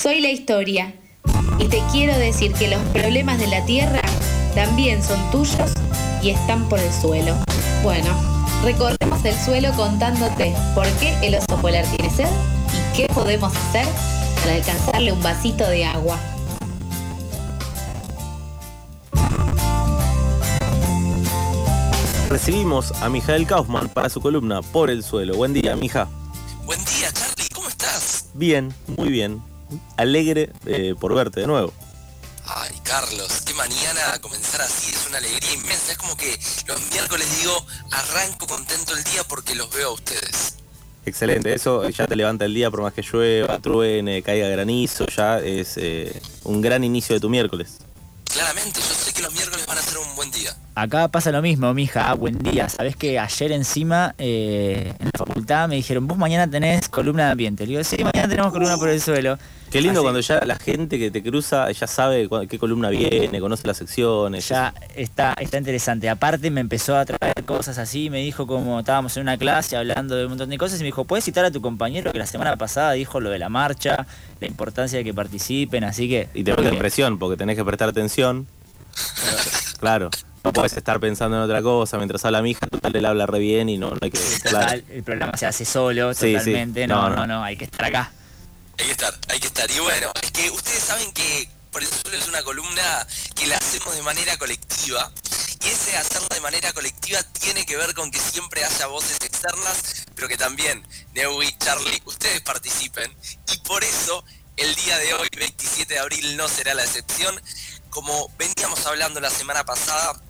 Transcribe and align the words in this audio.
Soy 0.00 0.20
la 0.20 0.30
historia 0.30 0.94
y 1.58 1.66
te 1.66 1.82
quiero 1.90 2.16
decir 2.16 2.52
que 2.52 2.68
los 2.68 2.80
problemas 2.92 3.36
de 3.40 3.48
la 3.48 3.64
tierra 3.64 4.00
también 4.54 5.02
son 5.02 5.18
tuyos 5.32 5.72
y 6.22 6.30
están 6.30 6.68
por 6.68 6.78
el 6.78 6.92
suelo. 6.92 7.34
Bueno, 7.82 8.06
recorremos 8.62 9.24
el 9.24 9.34
suelo 9.34 9.72
contándote 9.72 10.54
por 10.76 10.86
qué 11.00 11.18
el 11.26 11.34
oso 11.34 11.60
polar 11.60 11.84
tiene 11.86 12.10
sed 12.10 12.28
y 12.28 12.96
qué 12.96 13.08
podemos 13.12 13.52
hacer 13.56 13.86
para 14.40 14.54
alcanzarle 14.54 15.10
un 15.10 15.20
vasito 15.20 15.68
de 15.68 15.84
agua. 15.84 16.16
Recibimos 22.30 22.92
a 23.02 23.08
Mijael 23.08 23.48
Kaufman 23.48 23.88
para 23.88 24.08
su 24.10 24.20
columna 24.20 24.62
Por 24.62 24.90
el 24.90 25.02
Suelo. 25.02 25.34
Buen 25.34 25.52
día, 25.52 25.74
Mija. 25.74 26.06
Buen 26.64 26.78
día, 26.84 27.10
Charlie, 27.12 27.48
¿cómo 27.52 27.68
estás? 27.68 28.28
Bien, 28.34 28.72
muy 28.96 29.08
bien. 29.08 29.57
Alegre 29.96 30.52
eh, 30.66 30.94
por 30.98 31.14
verte 31.14 31.40
de 31.40 31.46
nuevo. 31.46 31.72
Ay, 32.44 32.80
Carlos, 32.82 33.42
qué 33.44 33.52
mañana 33.54 34.18
comenzar 34.22 34.62
así, 34.62 34.94
es 34.94 35.06
una 35.08 35.18
alegría 35.18 35.52
inmensa. 35.52 35.92
Es 35.92 35.98
como 35.98 36.16
que 36.16 36.38
los 36.66 36.90
miércoles 36.90 37.26
digo, 37.40 37.66
arranco 37.90 38.46
contento 38.46 38.94
el 38.96 39.04
día 39.04 39.22
porque 39.24 39.54
los 39.54 39.70
veo 39.70 39.90
a 39.90 39.92
ustedes. 39.92 40.54
Excelente, 41.04 41.54
eso 41.54 41.88
ya 41.88 42.06
te 42.06 42.16
levanta 42.16 42.44
el 42.44 42.54
día 42.54 42.70
por 42.70 42.82
más 42.82 42.92
que 42.92 43.02
llueva, 43.02 43.58
truene, 43.60 44.22
caiga 44.22 44.48
granizo, 44.48 45.06
ya 45.06 45.38
es 45.38 45.74
eh, 45.76 46.20
un 46.44 46.60
gran 46.60 46.84
inicio 46.84 47.14
de 47.14 47.20
tu 47.20 47.30
miércoles. 47.30 47.78
Claramente, 48.24 48.80
yo 48.80 48.94
sé 48.94 49.12
que 49.12 49.22
los 49.22 49.32
miércoles 49.32 49.66
van 49.66 49.78
a 49.78 49.82
ser 49.82 49.98
un 49.98 50.14
buen 50.16 50.30
día. 50.30 50.54
Acá 50.78 51.08
pasa 51.08 51.32
lo 51.32 51.42
mismo, 51.42 51.74
mija. 51.74 52.08
Ah, 52.08 52.14
buen 52.14 52.38
día. 52.38 52.68
Sabés 52.68 52.94
que 52.94 53.18
ayer 53.18 53.50
encima 53.50 54.14
eh, 54.16 54.94
en 55.00 55.06
la 55.06 55.18
facultad 55.18 55.68
me 55.68 55.74
dijeron, 55.74 56.06
vos 56.06 56.16
mañana 56.16 56.48
tenés 56.48 56.88
columna 56.88 57.24
de 57.24 57.30
ambiente. 57.32 57.64
Le 57.66 57.70
digo, 57.70 57.82
sí, 57.82 57.96
mañana 57.96 58.28
tenemos 58.28 58.52
columna 58.52 58.76
por 58.76 58.88
el 58.88 59.00
suelo. 59.00 59.36
Qué 59.72 59.80
lindo 59.80 60.02
cuando 60.02 60.20
ya 60.20 60.40
la 60.44 60.54
gente 60.54 60.96
que 61.00 61.10
te 61.10 61.20
cruza 61.20 61.68
ya 61.72 61.88
sabe 61.88 62.28
qué 62.48 62.60
columna 62.60 62.90
viene, 62.90 63.40
conoce 63.40 63.66
las 63.66 63.76
secciones. 63.76 64.48
Ya 64.48 64.72
está, 64.94 65.34
está 65.40 65.58
interesante. 65.58 66.08
Aparte 66.08 66.48
me 66.48 66.60
empezó 66.60 66.96
a 66.96 67.04
traer 67.04 67.44
cosas 67.44 67.78
así, 67.78 68.08
me 68.08 68.18
dijo 68.18 68.46
como 68.46 68.78
estábamos 68.78 69.16
en 69.16 69.24
una 69.24 69.36
clase 69.36 69.76
hablando 69.76 70.14
de 70.14 70.26
un 70.26 70.28
montón 70.30 70.48
de 70.48 70.58
cosas 70.58 70.78
y 70.78 70.84
me 70.84 70.86
dijo, 70.86 71.06
¿puedes 71.06 71.24
citar 71.24 71.44
a 71.44 71.50
tu 71.50 71.60
compañero 71.60 72.12
que 72.12 72.18
la 72.20 72.26
semana 72.26 72.56
pasada 72.56 72.92
dijo 72.92 73.18
lo 73.18 73.30
de 73.30 73.40
la 73.40 73.48
marcha, 73.48 74.06
la 74.40 74.46
importancia 74.46 74.98
de 74.98 75.04
que 75.04 75.12
participen? 75.12 75.82
Así 75.82 76.08
que... 76.08 76.28
Y 76.34 76.44
te 76.44 76.54
pone 76.54 76.72
presión 76.74 77.18
porque 77.18 77.36
tenés 77.36 77.56
que 77.56 77.64
prestar 77.64 77.88
atención. 77.88 78.46
claro. 79.80 80.10
No 80.48 80.52
puedes 80.54 80.72
estar 80.72 80.98
pensando 80.98 81.36
en 81.36 81.42
otra 81.42 81.60
cosa 81.60 81.98
mientras 81.98 82.24
habla 82.24 82.40
mi 82.40 82.52
hija, 82.52 82.66
total 82.66 82.96
él 82.96 83.04
habla 83.04 83.26
re 83.26 83.38
bien 83.38 83.68
y 83.68 83.76
no, 83.76 83.92
hay 84.00 84.10
que. 84.10 84.18
el 84.88 85.02
programa 85.02 85.36
se 85.36 85.44
hace 85.44 85.66
solo, 85.66 86.14
totalmente. 86.14 86.86
No, 86.86 87.10
no, 87.10 87.26
no, 87.26 87.44
hay 87.44 87.56
que 87.56 87.64
estar 87.64 87.84
acá. 87.84 88.10
Hay 88.78 88.86
que 88.86 88.92
estar, 88.92 89.14
hay 89.28 89.40
que 89.40 89.46
estar. 89.48 89.70
Y 89.70 89.78
bueno, 89.80 90.10
es 90.22 90.30
que 90.32 90.50
ustedes 90.50 90.82
saben 90.82 91.12
que 91.12 91.50
por 91.70 91.82
eso 91.82 91.94
solo 92.02 92.16
es 92.16 92.26
una 92.28 92.42
columna 92.42 93.06
que 93.34 93.46
la 93.46 93.58
hacemos 93.58 93.94
de 93.94 94.02
manera 94.02 94.38
colectiva. 94.38 95.12
Y 95.62 95.68
ese 95.68 95.98
hacerlo 95.98 96.28
de 96.32 96.40
manera 96.40 96.72
colectiva 96.72 97.22
tiene 97.24 97.66
que 97.66 97.76
ver 97.76 97.92
con 97.92 98.10
que 98.10 98.18
siempre 98.18 98.64
haya 98.64 98.86
voces 98.86 99.18
externas, 99.20 100.06
pero 100.14 100.28
que 100.28 100.38
también, 100.38 100.82
Neui, 101.14 101.52
Charlie, 101.58 102.00
ustedes 102.06 102.40
participen. 102.40 103.14
Y 103.52 103.58
por 103.58 103.84
eso, 103.84 104.24
el 104.56 104.74
día 104.76 104.96
de 104.98 105.12
hoy, 105.12 105.28
27 105.36 105.92
de 105.92 106.00
abril, 106.00 106.36
no 106.38 106.48
será 106.48 106.72
la 106.72 106.84
excepción. 106.84 107.38
Como 107.90 108.30
veníamos 108.38 108.86
hablando 108.86 109.20
la 109.20 109.30
semana 109.30 109.64
pasada, 109.64 110.22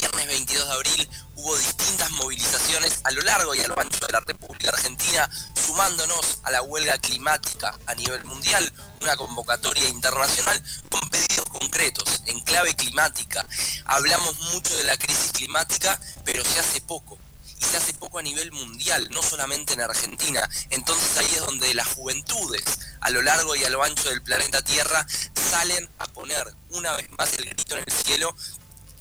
viernes 0.00 0.26
22 0.26 0.66
de 0.66 0.72
abril 0.72 1.10
hubo 1.36 1.56
distintas 1.56 2.10
movilizaciones 2.12 3.00
a 3.04 3.10
lo 3.10 3.22
largo 3.22 3.54
y 3.54 3.60
a 3.60 3.68
lo 3.68 3.78
ancho 3.78 4.06
de 4.06 4.12
la 4.12 4.20
República 4.20 4.70
Argentina, 4.70 5.28
sumándonos 5.54 6.38
a 6.42 6.50
la 6.50 6.62
huelga 6.62 6.98
climática 6.98 7.78
a 7.86 7.94
nivel 7.94 8.24
mundial, 8.24 8.72
una 9.02 9.16
convocatoria 9.16 9.88
internacional 9.88 10.62
con 10.90 11.08
pedidos 11.10 11.46
concretos 11.48 12.22
en 12.26 12.40
clave 12.40 12.74
climática. 12.74 13.46
Hablamos 13.84 14.38
mucho 14.52 14.76
de 14.76 14.84
la 14.84 14.96
crisis 14.96 15.32
climática, 15.32 16.00
pero 16.24 16.44
se 16.44 16.60
hace 16.60 16.80
poco. 16.80 17.18
Y 17.60 17.64
se 17.64 17.76
hace 17.76 17.94
poco 17.94 18.18
a 18.18 18.22
nivel 18.22 18.50
mundial, 18.52 19.08
no 19.12 19.22
solamente 19.22 19.74
en 19.74 19.80
Argentina. 19.80 20.48
Entonces 20.70 21.16
ahí 21.18 21.34
es 21.34 21.40
donde 21.40 21.72
las 21.74 21.88
juventudes 21.88 22.64
a 23.00 23.10
lo 23.10 23.22
largo 23.22 23.54
y 23.54 23.64
a 23.64 23.70
lo 23.70 23.82
ancho 23.82 24.08
del 24.08 24.22
planeta 24.22 24.62
Tierra 24.62 25.06
salen 25.34 25.88
a 25.98 26.06
poner 26.06 26.52
una 26.70 26.92
vez 26.96 27.08
más 27.16 27.32
el 27.34 27.46
grito 27.46 27.76
en 27.76 27.84
el 27.86 27.92
cielo 27.92 28.34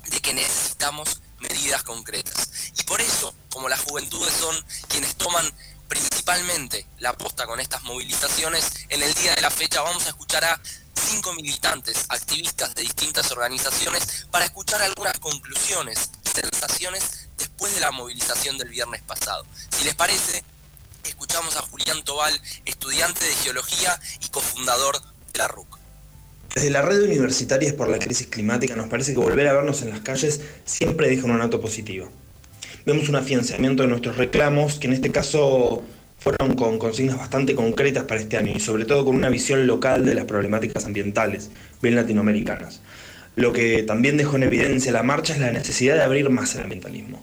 de 0.10 0.22
que 0.22 0.34
necesitamos 0.34 1.22
medidas 1.40 1.84
concretas. 1.84 2.50
Y 2.78 2.84
por 2.84 3.02
eso, 3.02 3.34
como 3.50 3.70
las 3.70 3.82
juventudes 3.82 4.34
son 4.34 4.56
quienes 4.88 5.16
toman 5.16 5.46
principalmente 5.88 6.88
la 7.00 7.10
aposta 7.10 7.46
con 7.46 7.60
estas 7.60 7.84
movilizaciones, 7.84 8.72
en 8.90 9.04
el 9.04 9.14
día 9.14 9.36
de 9.36 9.42
la 9.42 9.52
fecha 9.52 9.82
vamos 9.82 10.06
a 10.06 10.10
escuchar 10.10 10.44
a 10.46 10.60
cinco 10.94 11.34
militantes, 11.34 12.06
activistas 12.10 12.74
de 12.76 12.84
distintas 12.84 13.32
organizaciones, 13.32 14.26
para 14.32 14.46
escuchar 14.46 14.82
algunas 14.82 15.20
conclusiones, 15.20 16.10
sensaciones 16.24 17.30
después 17.38 17.76
de 17.76 17.82
la 17.82 17.92
movilización 17.92 18.58
del 18.58 18.70
viernes 18.70 19.02
pasado. 19.04 19.46
Si 19.70 19.84
les 19.84 19.96
parece, 19.96 20.44
escuchamos 21.04 21.56
a 21.58 21.62
Julián 21.62 22.04
Tobal, 22.04 22.42
estudiante 22.66 23.26
de 23.26 23.36
geología 23.36 24.00
y 24.22 24.30
cofundador 24.30 25.02
de 25.02 25.40
la 25.40 25.48
RUC. 25.48 25.83
Desde 26.54 26.70
la 26.70 26.84
red 26.84 27.02
universitaria 27.02 27.76
por 27.76 27.90
la 27.90 27.98
crisis 27.98 28.28
climática 28.28 28.76
nos 28.76 28.88
parece 28.88 29.14
que 29.14 29.20
volver 29.20 29.48
a 29.48 29.54
vernos 29.54 29.82
en 29.82 29.90
las 29.90 30.02
calles 30.02 30.40
siempre 30.66 31.10
deja 31.10 31.26
un 31.26 31.36
noto 31.36 31.60
positivo. 31.60 32.10
Vemos 32.86 33.10
un 33.10 33.16
afianzamiento 33.16 33.82
de 33.82 33.90
nuestros 33.90 34.18
reclamos 34.18 34.78
que 34.78 34.86
en 34.86 34.94
este 34.94 35.12
caso 35.12 35.84
fueron 36.20 36.54
con 36.54 36.78
consignas 36.78 37.18
bastante 37.18 37.56
concretas 37.56 38.04
para 38.04 38.22
este 38.22 38.38
año 38.38 38.54
y 38.56 38.60
sobre 38.60 38.86
todo 38.86 39.04
con 39.04 39.16
una 39.16 39.30
visión 39.30 39.66
local 39.66 40.06
de 40.06 40.14
las 40.14 40.26
problemáticas 40.26 40.86
ambientales, 40.86 41.50
bien 41.82 41.96
latinoamericanas. 41.96 42.82
Lo 43.36 43.52
que 43.52 43.82
también 43.82 44.18
dejó 44.18 44.36
en 44.36 44.44
evidencia 44.44 44.92
la 44.92 45.02
marcha 45.02 45.34
es 45.34 45.40
la 45.40 45.52
necesidad 45.52 45.96
de 45.96 46.04
abrir 46.04 46.30
más 46.30 46.54
el 46.54 46.62
ambientalismo. 46.62 47.20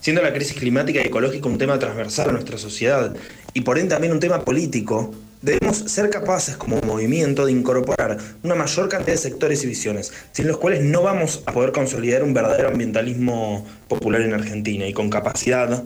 Siendo 0.00 0.22
la 0.22 0.32
crisis 0.32 0.56
climática 0.56 1.02
y 1.02 1.06
ecológica 1.06 1.50
un 1.50 1.58
tema 1.58 1.78
transversal 1.78 2.30
a 2.30 2.32
nuestra 2.32 2.56
sociedad 2.56 3.14
y 3.52 3.60
por 3.60 3.78
ende 3.78 3.90
también 3.90 4.14
un 4.14 4.20
tema 4.20 4.42
político, 4.42 5.14
Debemos 5.42 5.78
ser 5.78 6.10
capaces 6.10 6.56
como 6.58 6.78
movimiento 6.82 7.46
de 7.46 7.52
incorporar 7.52 8.18
una 8.42 8.54
mayor 8.54 8.90
cantidad 8.90 9.14
de 9.14 9.22
sectores 9.22 9.64
y 9.64 9.68
visiones, 9.68 10.12
sin 10.32 10.46
los 10.46 10.58
cuales 10.58 10.82
no 10.82 11.02
vamos 11.02 11.42
a 11.46 11.52
poder 11.52 11.72
consolidar 11.72 12.22
un 12.22 12.34
verdadero 12.34 12.68
ambientalismo 12.68 13.66
popular 13.88 14.20
en 14.20 14.34
Argentina 14.34 14.86
y 14.86 14.92
con 14.92 15.08
capacidad 15.08 15.82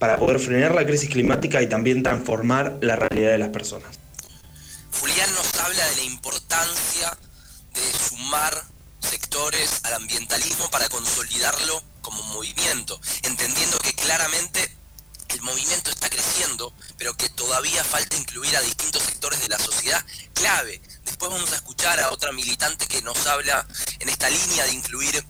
para 0.00 0.16
poder 0.16 0.40
frenar 0.40 0.74
la 0.74 0.84
crisis 0.84 1.08
climática 1.08 1.62
y 1.62 1.68
también 1.68 2.02
transformar 2.02 2.78
la 2.80 2.96
realidad 2.96 3.30
de 3.30 3.38
las 3.38 3.50
personas. 3.50 3.96
Julián 5.00 5.30
nos 5.34 5.54
habla 5.60 5.88
de 5.90 5.96
la 5.96 6.02
importancia 6.02 7.16
de 7.74 7.98
sumar 7.98 8.54
sectores 8.98 9.82
al 9.84 9.94
ambientalismo 9.94 10.68
para 10.70 10.88
consolidarlo 10.88 11.80
como 12.00 12.22
movimiento, 12.24 13.00
entendiendo 13.22 13.78
que 13.78 13.92
claramente 13.92 14.75
el 15.34 15.42
movimiento 15.42 15.90
está 15.90 16.08
creciendo, 16.08 16.72
pero 16.96 17.16
que 17.16 17.28
todavía 17.30 17.82
falta 17.84 18.16
incluir 18.16 18.56
a 18.56 18.60
distintos 18.60 19.02
sectores 19.02 19.40
de 19.40 19.48
la 19.48 19.58
sociedad 19.58 20.04
clave. 20.34 20.80
Después 21.04 21.30
vamos 21.30 21.52
a 21.52 21.56
escuchar 21.56 21.98
a 22.00 22.12
otra 22.12 22.32
militante 22.32 22.86
que 22.86 23.02
nos 23.02 23.26
habla 23.26 23.66
en 23.98 24.08
esta 24.08 24.30
línea 24.30 24.64
de 24.64 24.72
incluir 24.72 25.26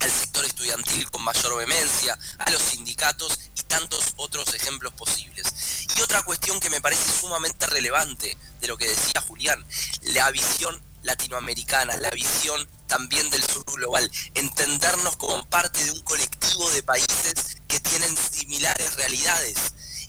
al 0.00 0.10
sector 0.10 0.44
estudiantil 0.44 1.10
con 1.10 1.22
mayor 1.22 1.56
vehemencia, 1.56 2.18
a 2.38 2.50
los 2.50 2.60
sindicatos 2.60 3.38
y 3.56 3.62
tantos 3.62 4.14
otros 4.16 4.52
ejemplos 4.54 4.92
posibles. 4.94 5.86
Y 5.96 6.00
otra 6.00 6.22
cuestión 6.22 6.58
que 6.58 6.70
me 6.70 6.80
parece 6.80 7.12
sumamente 7.20 7.66
relevante 7.66 8.36
de 8.60 8.66
lo 8.66 8.76
que 8.76 8.88
decía 8.88 9.20
Julián, 9.20 9.64
la 10.02 10.30
visión 10.30 10.82
latinoamericana, 11.02 11.96
la 11.96 12.10
visión 12.10 12.68
también 12.86 13.28
del 13.30 13.44
sur 13.44 13.64
global, 13.64 14.10
entendernos 14.34 15.16
como 15.16 15.48
parte 15.48 15.84
de 15.84 15.92
un 15.92 16.00
colectivo 16.02 16.70
de 16.70 16.82
países 16.82 17.61
que 17.72 17.80
tienen 17.80 18.14
similares 18.14 18.96
realidades 18.96 19.56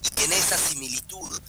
y 0.03 0.09
que 0.09 0.25
en 0.25 0.33
esa 0.33 0.57
similitud 0.57 1.41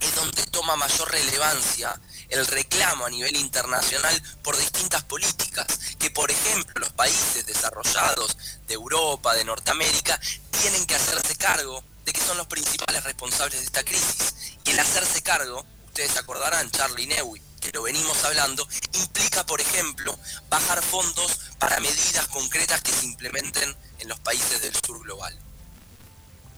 es 0.00 0.14
donde 0.16 0.42
toma 0.46 0.74
mayor 0.74 1.08
relevancia 1.12 1.94
el 2.28 2.44
reclamo 2.48 3.06
a 3.06 3.10
nivel 3.10 3.36
internacional 3.36 4.20
por 4.42 4.56
distintas 4.56 5.04
políticas, 5.04 5.66
que 5.96 6.10
por 6.10 6.28
ejemplo 6.28 6.80
los 6.80 6.92
países 6.94 7.46
desarrollados 7.46 8.36
de 8.66 8.74
Europa, 8.74 9.32
de 9.36 9.44
Norteamérica, 9.44 10.20
tienen 10.60 10.84
que 10.86 10.96
hacerse 10.96 11.36
cargo 11.36 11.84
de 12.04 12.12
que 12.12 12.20
son 12.20 12.36
los 12.36 12.48
principales 12.48 13.04
responsables 13.04 13.60
de 13.60 13.66
esta 13.66 13.84
crisis. 13.84 14.34
Y 14.64 14.70
el 14.72 14.80
hacerse 14.80 15.22
cargo, 15.22 15.64
ustedes 15.86 16.16
acordarán, 16.16 16.68
Charlie 16.72 17.06
Newy, 17.06 17.40
que 17.64 17.72
lo 17.72 17.82
venimos 17.82 18.22
hablando, 18.24 18.66
implica, 18.92 19.44
por 19.46 19.60
ejemplo, 19.60 20.16
bajar 20.50 20.82
fondos 20.82 21.52
para 21.58 21.80
medidas 21.80 22.28
concretas 22.28 22.82
que 22.82 22.92
se 22.92 23.06
implementen 23.06 23.74
en 23.98 24.08
los 24.08 24.20
países 24.20 24.60
del 24.60 24.74
sur 24.74 25.02
global. 25.02 25.36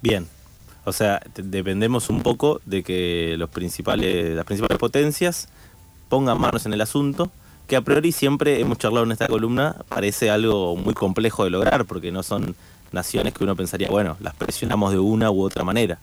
Bien, 0.03 0.29
o 0.85 0.93
sea, 0.93 1.23
dependemos 1.35 2.11
un 2.11 2.23
poco 2.23 2.61
de 2.65 2.83
que 2.83 3.37
los 3.39 3.51
principales, 3.51 4.35
las 4.35 4.45
principales 4.45 4.79
potencias 4.79 5.49
pongan 6.09 6.41
manos 6.41 6.67
en 6.67 6.73
el 6.73 6.81
asunto, 6.81 7.31
que 7.69 7.77
a 7.77 7.81
priori 7.81 8.13
siempre 8.13 8.61
hemos 8.61 8.79
charlado 8.79 9.05
en 9.05 9.13
esta 9.13 9.29
columna, 9.29 9.77
parece 9.89 10.31
algo 10.31 10.77
muy 10.77 10.95
complejo 10.95 11.45
de 11.45 11.51
lograr, 11.51 11.85
porque 11.85 12.13
no 12.13 12.23
son 12.23 12.57
naciones 12.93 13.35
que 13.35 13.45
uno 13.45 13.57
pensaría, 13.57 13.89
bueno, 13.89 14.17
las 14.21 14.35
presionamos 14.35 14.93
de 14.93 14.99
una 14.99 15.31
u 15.31 15.43
otra 15.43 15.65
manera. 15.65 15.99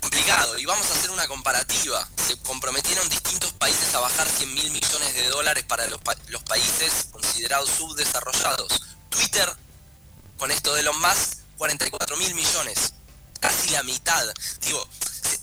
Complicado, 0.00 0.58
y 0.58 0.66
vamos 0.66 0.88
a 0.90 0.94
hacer 0.94 1.10
una 1.10 1.26
comparativa. 1.28 2.08
Comprometieron 2.38 3.08
distintos 3.08 3.52
países 3.52 3.94
a 3.94 4.00
bajar 4.00 4.28
100 4.28 4.54
mil 4.54 4.70
millones 4.70 5.14
de 5.14 5.28
dólares 5.28 5.64
para 5.64 5.86
los, 5.86 6.00
los 6.28 6.42
países 6.44 7.08
considerados 7.10 7.70
subdesarrollados. 7.70 8.80
Twitter, 9.08 9.48
con 10.38 10.50
esto 10.50 10.74
de 10.74 10.82
los 10.82 10.96
más, 10.98 11.38
44 11.58 12.16
mil 12.16 12.34
millones. 12.34 12.94
Casi 13.38 13.70
la 13.70 13.82
mitad. 13.82 14.24
Digo, 14.60 14.86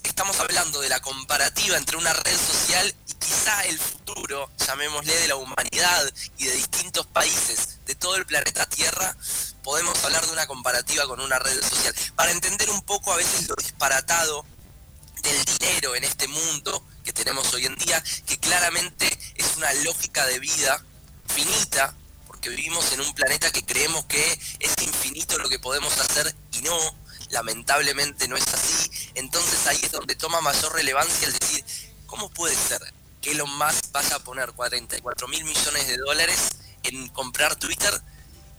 estamos 0.04 0.39
hablando 0.39 0.81
de 0.81 0.89
la 0.89 1.00
comparativa 1.00 1.78
entre 1.78 1.98
una 1.98 2.13
red 2.13 2.38
social 2.38 2.95
y 3.07 3.13
quizá 3.13 3.66
el 3.66 3.78
futuro, 3.80 4.50
llamémosle, 4.66 5.16
de 5.16 5.28
la 5.28 5.36
humanidad 5.36 6.12
y 6.38 6.45
de 6.45 6.54
distintos 6.54 7.06
países 7.07 7.86
de 7.86 7.95
todo 7.95 8.16
el 8.16 8.25
planeta 8.25 8.68
Tierra, 8.68 9.16
podemos 9.63 10.04
hablar 10.04 10.25
de 10.25 10.31
una 10.31 10.48
comparativa 10.48 11.06
con 11.07 11.19
una 11.19 11.40
red 11.40 11.62
social. 11.62 11.94
Para 12.16 12.31
entender 12.31 12.69
un 12.69 12.81
poco 12.81 13.13
a 13.13 13.18
veces 13.18 13.48
lo 13.48 13.56
disparatado 13.56 14.45
del 15.28 15.46
dinero 15.46 15.96
en 15.96 16.04
este 16.04 16.28
mundo 16.28 16.84
que 17.04 17.12
tenemos 17.12 17.54
hoy 17.54 17.66
en 17.66 17.76
día, 17.76 18.02
que 18.26 18.38
claramente 18.40 19.08
es 19.36 19.58
una 19.58 19.74
lógica 19.76 20.26
de 20.26 20.40
vida 20.40 20.84
finita, 21.28 21.94
porque 22.28 22.50
vivimos 22.50 22.92
en 22.94 23.02
un 23.02 23.14
planeta 23.14 23.52
que 23.52 23.66
creemos 23.66 24.06
que 24.06 24.40
es 24.60 24.82
infinito 24.82 25.38
lo 25.38 25.50
que 25.50 25.60
podemos 25.60 25.98
hacer 26.00 26.34
y 26.54 26.62
no, 26.62 26.78
lamentablemente 27.30 28.28
no 28.28 28.38
es 28.38 28.48
así. 28.54 28.90
Entonces 29.16 29.68
ahí 29.68 29.80
es 29.84 29.92
donde 29.92 30.16
toma 30.16 30.42
mayor 30.42 30.74
relevancia 30.74 31.28
el 31.28 31.38
decir, 31.38 31.66
¿cómo 32.06 32.30
puede 32.30 32.56
ser 32.56 32.82
que 33.22 33.32
Elon 33.32 33.58
Musk 33.58 33.92
vaya 33.92 34.16
a 34.16 34.20
poner 34.20 34.54
44 34.54 35.28
mil 35.28 35.44
millones 35.44 35.88
de 35.88 35.98
dólares 35.98 36.50
en 36.84 37.10
comprar 37.10 37.56
Twitter 37.56 38.02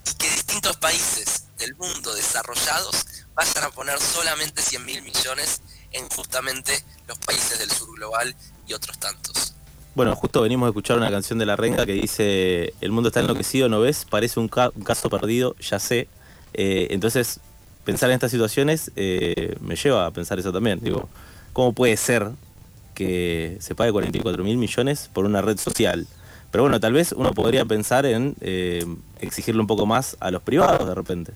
y 0.06 0.14
que 0.14 0.30
distintos 0.30 0.76
países 0.76 1.44
del 1.58 1.74
mundo 1.76 2.14
desarrollados 2.14 3.06
vayan 3.34 3.64
a 3.64 3.70
poner 3.70 4.00
solamente 4.00 4.62
100 4.62 4.84
mil 4.84 5.02
millones 5.02 5.60
en 5.92 6.08
justamente 6.08 6.72
los 7.06 7.18
países 7.18 7.58
del 7.58 7.70
sur 7.70 7.94
global 7.96 8.34
y 8.66 8.74
otros 8.74 8.98
tantos? 8.98 9.54
Bueno, 9.94 10.14
justo 10.14 10.42
venimos 10.42 10.66
a 10.66 10.70
escuchar 10.70 10.96
una 10.96 11.10
canción 11.10 11.38
de 11.38 11.46
La 11.46 11.56
Renga 11.56 11.84
que 11.84 11.94
dice, 11.94 12.72
el 12.80 12.92
mundo 12.92 13.08
está 13.08 13.20
enloquecido, 13.20 13.68
¿no 13.68 13.80
ves? 13.80 14.06
Parece 14.08 14.38
un, 14.38 14.48
caso 14.48 15.10
perdido, 15.10 15.56
ya 15.56 15.80
sé. 15.80 16.08
Eh, 16.54 16.88
entonces, 16.90 17.40
pensar 17.84 18.10
en 18.10 18.14
estas 18.14 18.30
situaciones 18.30 18.92
eh, 18.94 19.56
me 19.60 19.74
lleva 19.74 20.06
a 20.06 20.10
pensar 20.12 20.38
eso 20.38 20.52
también. 20.52 20.78
Digo, 20.80 21.08
¿cómo 21.52 21.72
puede 21.72 21.96
ser 21.96 22.30
que 22.94 23.56
se 23.60 23.74
pague 23.74 23.90
44 23.90 24.44
mil 24.44 24.56
millones 24.56 25.10
por 25.12 25.24
una 25.24 25.42
red 25.42 25.58
social? 25.58 26.06
Pero 26.50 26.64
bueno, 26.64 26.80
tal 26.80 26.92
vez 26.92 27.12
uno 27.12 27.32
podría 27.32 27.64
pensar 27.64 28.06
en 28.06 28.36
eh, 28.40 28.86
exigirle 29.20 29.60
un 29.60 29.66
poco 29.66 29.84
más 29.84 30.16
a 30.20 30.30
los 30.30 30.42
privados 30.42 30.86
de 30.86 30.94
repente. 30.94 31.32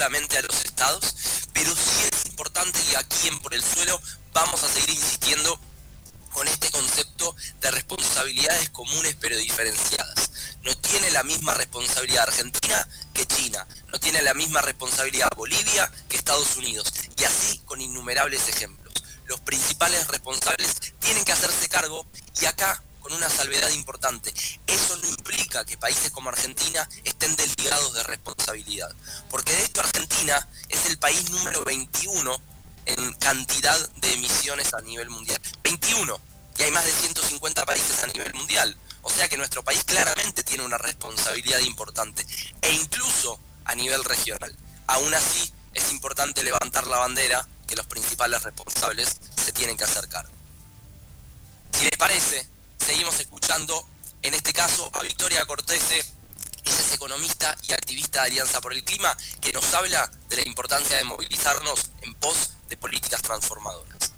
Solamente 0.00 0.38
a 0.38 0.42
los 0.42 0.64
estados, 0.64 1.14
pero 1.52 1.70
sí 1.76 2.08
es 2.10 2.24
importante 2.30 2.80
y 2.90 2.94
aquí 2.94 3.28
en 3.28 3.38
Por 3.40 3.52
el 3.52 3.62
Suelo 3.62 4.00
vamos 4.32 4.62
a 4.64 4.68
seguir 4.68 4.88
insistiendo 4.88 5.60
con 6.32 6.48
este 6.48 6.70
concepto 6.70 7.36
de 7.60 7.70
responsabilidades 7.70 8.70
comunes 8.70 9.14
pero 9.20 9.36
diferenciadas. 9.36 10.30
No 10.62 10.74
tiene 10.78 11.10
la 11.10 11.22
misma 11.22 11.52
responsabilidad 11.52 12.22
Argentina 12.22 12.88
que 13.12 13.26
China, 13.26 13.66
no 13.88 14.00
tiene 14.00 14.22
la 14.22 14.32
misma 14.32 14.62
responsabilidad 14.62 15.28
Bolivia 15.36 15.92
que 16.08 16.16
Estados 16.16 16.56
Unidos, 16.56 16.90
y 17.18 17.24
así 17.24 17.58
con 17.66 17.82
innumerables 17.82 18.48
ejemplos. 18.48 18.94
Los 19.26 19.40
principales 19.40 20.08
responsables 20.08 20.76
tienen 20.98 21.26
que 21.26 21.32
hacerse 21.32 21.68
cargo 21.68 22.06
y 22.40 22.46
acá 22.46 22.82
con 23.00 23.12
una 23.12 23.28
salvedad 23.28 23.70
importante. 23.70 24.32
Eso 24.66 24.96
no 24.96 25.08
implica 25.08 25.64
que 25.64 25.76
países 25.76 26.10
como 26.10 26.28
Argentina 26.28 26.88
estén 27.04 27.34
desligados 27.36 27.94
de 27.94 28.02
responsabilidad, 28.04 28.94
porque 29.28 29.52
de 29.52 29.62
esto 29.62 29.80
Argentina 29.80 30.48
es 30.68 30.86
el 30.86 30.98
país 30.98 31.30
número 31.30 31.64
21 31.64 32.42
en 32.86 33.12
cantidad 33.14 33.90
de 33.96 34.12
emisiones 34.14 34.72
a 34.74 34.80
nivel 34.80 35.10
mundial. 35.10 35.40
21. 35.62 36.20
Y 36.58 36.62
hay 36.62 36.70
más 36.72 36.84
de 36.84 36.92
150 36.92 37.64
países 37.64 38.02
a 38.04 38.06
nivel 38.08 38.34
mundial. 38.34 38.76
O 39.02 39.10
sea 39.10 39.28
que 39.28 39.36
nuestro 39.36 39.62
país 39.62 39.82
claramente 39.84 40.42
tiene 40.42 40.64
una 40.64 40.78
responsabilidad 40.78 41.60
importante. 41.60 42.26
E 42.60 42.72
incluso 42.72 43.40
a 43.64 43.74
nivel 43.74 44.04
regional. 44.04 44.54
Aún 44.86 45.14
así, 45.14 45.52
es 45.72 45.92
importante 45.92 46.42
levantar 46.42 46.86
la 46.86 46.98
bandera 46.98 47.46
que 47.66 47.76
los 47.76 47.86
principales 47.86 48.42
responsables 48.42 49.16
se 49.36 49.52
tienen 49.52 49.76
que 49.76 49.84
acercar. 49.84 50.26
Si 51.72 51.84
les 51.84 51.96
parece, 51.96 52.48
seguimos 52.84 53.18
escuchando, 53.20 53.86
en 54.22 54.34
este 54.34 54.52
caso, 54.52 54.90
a 54.92 55.02
Victoria 55.02 55.44
Cortese, 55.46 55.98
ella 56.64 56.78
es 56.78 56.94
economista 56.94 57.56
y 57.68 57.72
activista 57.72 58.22
de 58.22 58.30
Alianza 58.30 58.60
por 58.60 58.72
el 58.72 58.84
Clima, 58.84 59.16
que 59.40 59.52
nos 59.52 59.72
habla 59.74 60.10
de 60.28 60.36
la 60.36 60.46
importancia 60.46 60.96
de 60.96 61.04
movilizarnos 61.04 61.90
en 62.02 62.14
pos 62.14 62.54
de 62.68 62.76
políticas 62.76 63.22
transformadoras. 63.22 64.12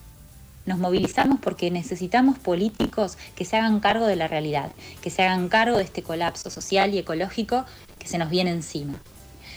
Nos 0.65 0.79
movilizamos 0.79 1.41
porque 1.41 1.71
necesitamos 1.71 2.39
políticos 2.39 3.19
que 3.35 3.45
se 3.45 3.57
hagan 3.57 3.81
cargo 3.81 4.07
de 4.07 4.17
la 4.17 4.29
realidad, 4.29 4.71
que 5.01 5.11
se 5.11 5.23
hagan 5.23 5.49
cargo 5.49 5.79
de 5.79 5.85
este 5.85 6.03
colapso 6.03 6.51
social 6.51 6.95
y 6.95 6.99
ecológico 6.99 7.65
que 7.99 8.07
se 8.07 8.19
nos 8.19 8.31
viene 8.31 8.51
encima. 8.51 8.95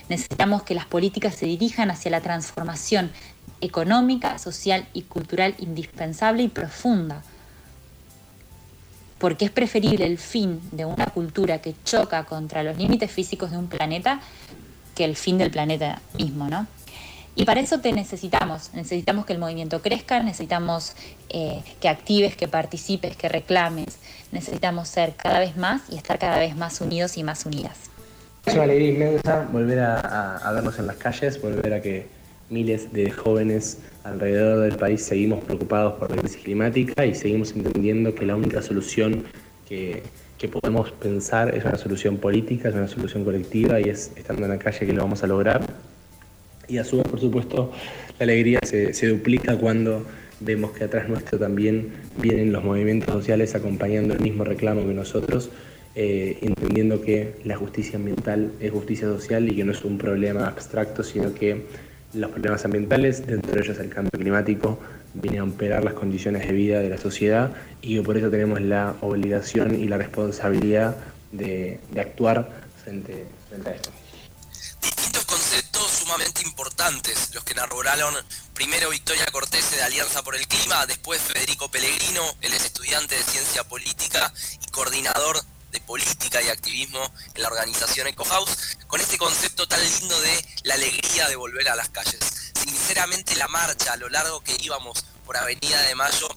Necesitamos 0.10 0.64
que 0.64 0.76
las 0.76 0.86
políticas 0.86 1.36
se 1.36 1.46
dirijan 1.46 1.92
hacia 1.92 2.12
la 2.12 2.22
transformación 2.22 3.12
económica, 3.62 4.38
social 4.40 4.88
y 4.94 5.04
cultural 5.04 5.56
indispensable 5.60 6.44
y 6.44 6.48
profunda. 6.48 7.24
Porque 9.26 9.46
es 9.46 9.50
preferible 9.50 10.06
el 10.06 10.20
fin 10.20 10.62
de 10.72 10.86
una 10.86 11.08
cultura 11.08 11.58
que 11.58 11.74
choca 11.84 12.26
contra 12.26 12.62
los 12.62 12.78
límites 12.78 13.10
físicos 13.10 13.50
de 13.50 13.58
un 13.58 13.66
planeta 13.66 14.20
que 14.94 15.04
el 15.04 15.16
fin 15.16 15.40
del 15.40 15.50
planeta 15.50 16.00
mismo, 16.16 16.48
¿no? 16.48 16.68
Y 17.36 17.46
para 17.46 17.60
eso 17.60 17.80
te 17.80 17.92
necesitamos, 17.92 18.70
necesitamos 18.76 19.26
que 19.26 19.34
el 19.34 19.40
movimiento 19.40 19.82
crezca, 19.82 20.22
necesitamos 20.22 20.94
eh, 21.30 21.64
que 21.82 21.90
actives, 21.90 22.36
que 22.36 22.48
participes, 22.48 23.18
que 23.18 23.28
reclames, 23.28 23.98
necesitamos 24.32 24.90
ser 24.90 25.16
cada 25.16 25.40
vez 25.40 25.58
más 25.58 25.82
y 25.90 25.96
estar 25.96 26.20
cada 26.20 26.38
vez 26.38 26.56
más 26.56 26.80
unidos 26.80 27.18
y 27.18 27.24
más 27.24 27.48
unidas. 27.48 27.80
Es 28.46 28.54
una 28.54 28.66
alegría 28.66 28.92
inmensa 28.92 29.48
volver 29.52 29.80
a, 29.80 30.52
vernos 30.54 30.78
en 30.78 30.86
las 30.86 30.98
calles, 30.98 31.42
volver 31.42 31.74
a 31.74 31.82
que 31.82 32.08
miles 32.50 32.92
de 32.94 33.10
jóvenes 33.12 33.80
alrededor 34.04 34.70
del 34.70 34.78
país 34.78 35.04
seguimos 35.04 35.44
preocupados 35.44 35.94
por 35.94 36.12
la 36.12 36.18
crisis 36.18 36.42
climática 36.44 37.06
y 37.06 37.16
seguimos 37.16 37.56
entendiendo 37.56 38.14
que 38.14 38.26
la 38.26 38.36
única 38.36 38.62
solución 38.62 39.24
que, 39.68 40.04
que 40.38 40.48
podemos 40.48 40.92
pensar 40.92 41.56
es 41.56 41.64
una 41.66 41.78
solución 41.78 42.18
política, 42.18 42.70
es 42.70 42.76
una 42.76 42.88
solución 42.88 43.24
colectiva 43.24 43.80
y 43.80 43.86
es 43.86 44.12
estando 44.16 44.44
en 44.44 44.52
la 44.52 44.60
calle 44.60 44.86
que 44.86 44.94
lo 44.94 45.02
vamos 45.02 45.24
a 45.24 45.28
lograr. 45.28 45.62
Y 46.68 46.78
a 46.78 46.84
su 46.84 46.98
vez, 46.98 47.08
por 47.08 47.20
supuesto, 47.20 47.72
la 48.20 48.24
alegría 48.24 48.60
se, 48.64 49.08
duplica 49.08 49.58
cuando 49.58 50.06
vemos 50.40 50.72
que 50.72 50.84
atrás 50.84 51.08
nuestro 51.08 51.38
también 51.40 51.94
vienen 52.18 52.52
los 52.52 52.64
movimientos 52.64 53.14
sociales 53.14 53.56
acompañando 53.56 54.14
el 54.14 54.20
mismo 54.20 54.44
reclamo 54.44 54.86
que 54.86 54.94
nosotros, 54.94 55.50
eh, 55.96 56.38
entendiendo 56.42 57.02
que 57.02 57.36
la 57.46 57.56
justicia 57.56 57.98
ambiental 57.98 58.52
es 58.60 58.72
justicia 58.72 59.08
social 59.08 59.50
y 59.50 59.56
que 59.56 59.64
no 59.64 59.72
es 59.72 59.86
un 59.86 59.98
problema 59.98 60.48
abstracto, 60.48 61.04
sino 61.04 61.34
que 61.34 61.66
los 62.14 62.32
problemas 62.32 62.64
ambientales, 62.66 63.26
dentro 63.26 63.54
de 63.54 63.62
ellos 63.62 63.78
el 63.80 63.90
cambio 63.90 64.12
climático, 64.12 64.80
viene 65.14 65.40
a 65.40 65.44
operar 65.44 65.84
las 65.84 65.94
condiciones 65.94 66.48
de 66.48 66.54
vida 66.54 66.80
de 66.80 66.90
la 66.90 66.98
sociedad 66.98 67.52
y 67.82 68.00
por 68.02 68.18
eso 68.18 68.30
tenemos 68.30 68.62
la 68.62 68.96
obligación 69.02 69.76
y 69.82 69.88
la 69.88 69.98
responsabilidad 69.98 70.96
de, 71.32 71.80
actuar 71.98 72.50
frente 72.84 73.26
a 73.66 73.72
esto. 73.72 73.92
Sumamente 76.06 76.44
importantes 76.44 77.34
los 77.34 77.44
que 77.44 77.54
inauguraron 77.54 78.14
primero 78.54 78.90
Victoria 78.92 79.26
Cortés 79.32 79.72
de 79.72 79.82
Alianza 79.82 80.24
por 80.24 80.36
el 80.36 80.48
Clima, 80.48 80.86
después 80.86 81.20
Federico 81.20 81.70
Pellegrino, 81.70 82.22
él 82.42 82.54
es 82.54 82.66
estudiante 82.66 83.16
de 83.16 83.24
ciencia 83.24 83.64
política 83.64 84.32
y 84.62 84.72
coordinador 84.72 85.38
de 85.76 85.82
política 85.82 86.42
y 86.42 86.48
activismo 86.48 87.12
en 87.34 87.42
la 87.42 87.50
organización 87.50 88.08
EcoHouse, 88.08 88.78
con 88.88 89.02
este 89.02 89.18
concepto 89.18 89.68
tan 89.68 89.84
lindo 89.84 90.20
de 90.22 90.46
la 90.64 90.76
alegría 90.76 91.28
de 91.28 91.36
volver 91.36 91.68
a 91.68 91.76
las 91.76 91.90
calles. 91.90 92.54
Sinceramente 92.58 93.36
la 93.36 93.50
marcha 93.50 93.92
a 93.92 93.98
lo 93.98 94.08
largo 94.08 94.40
que 94.40 94.56
íbamos 94.62 95.04
por 95.26 95.36
Avenida 95.36 95.82
de 95.82 95.96
Mayo, 95.96 96.30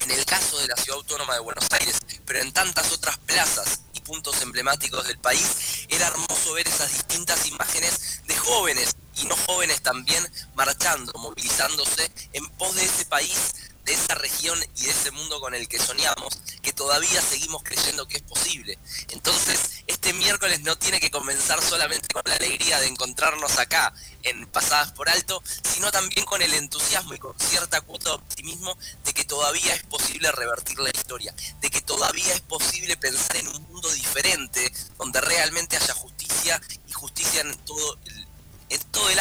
en 0.00 0.10
el 0.10 0.24
caso 0.24 0.58
de 0.58 0.66
la 0.66 0.76
Ciudad 0.76 0.98
Autónoma 0.98 1.34
de 1.34 1.40
Buenos 1.40 1.66
Aires, 1.70 2.00
pero 2.26 2.40
en 2.40 2.52
tantas 2.52 2.90
otras 2.90 3.16
plazas 3.18 3.80
y 3.92 4.00
puntos 4.00 4.42
emblemáticos 4.42 5.06
del 5.06 5.18
país, 5.18 5.86
era 5.88 6.08
hermoso 6.08 6.54
ver 6.54 6.66
esas 6.66 6.92
distintas 6.92 7.46
imágenes 7.46 8.22
de 8.26 8.36
jóvenes 8.36 8.96
y 9.16 9.26
no 9.26 9.36
jóvenes 9.46 9.82
también 9.82 10.28
marchando, 10.54 11.12
movilizándose 11.20 12.10
en 12.32 12.48
pos 12.58 12.74
de 12.74 12.84
ese 12.84 13.06
país, 13.06 13.54
de 13.84 13.92
esa 13.92 14.14
región 14.14 14.58
y 14.76 14.84
de 14.84 14.90
ese 14.90 15.10
mundo 15.10 15.40
con 15.40 15.54
el 15.54 15.68
que 15.68 15.78
soñamos, 15.78 16.38
que 16.62 16.72
todavía 16.72 17.20
seguimos 17.20 17.62
creyendo 17.62 18.08
que 18.08 18.16
es 18.16 18.22
posible. 18.22 18.78
Entonces, 19.10 19.84
este 19.86 20.12
miércoles 20.14 20.60
no 20.62 20.76
tiene 20.76 21.00
que 21.00 21.10
comenzar 21.10 21.62
solamente 21.62 22.08
con 22.12 22.22
la 22.26 22.36
alegría 22.36 22.80
de 22.80 22.86
encontrarnos 22.86 23.58
acá 23.58 23.94
en 24.22 24.46
Pasadas 24.46 24.92
por 24.92 25.08
Alto, 25.08 25.42
sino 25.62 25.90
también 25.92 26.24
con 26.24 26.40
el 26.40 26.54
entusiasmo 26.54 27.14
y 27.14 27.18
con 27.18 27.38
cierta 27.38 27.80
cuota 27.82 28.10
de 28.10 28.16
optimismo 28.16 28.76
de 29.04 29.12
que 29.12 29.24
todavía 29.24 29.74
es 29.74 29.82
posible 29.82 30.32
revertir 30.32 30.78
la 30.78 30.90
historia, 30.90 31.34
de 31.60 31.70
que 31.70 31.82
todavía 31.82 32.32
es 32.32 32.40
posible 32.40 32.96
pensar 32.96 33.36
en 33.36 33.48
un 33.48 33.62
mundo 33.64 33.90
diferente, 33.92 34.72
donde 34.98 35.20
realmente 35.20 35.76
haya 35.76 35.94
justicia 35.94 36.60
y 36.88 36.92
justicia 36.92 37.42
en 37.42 37.54
todo 37.58 37.98
el 38.06 38.28
en 38.70 38.80
todo 38.90 39.08
el 39.10 39.18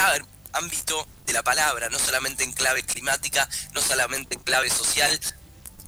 ámbito 0.53 1.07
de 1.25 1.33
la 1.33 1.43
palabra, 1.43 1.89
no 1.89 1.99
solamente 1.99 2.43
en 2.43 2.51
clave 2.53 2.83
climática, 2.83 3.47
no 3.73 3.81
solamente 3.81 4.35
en 4.35 4.41
clave 4.41 4.69
social, 4.69 5.19